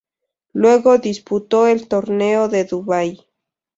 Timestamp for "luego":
0.53-0.97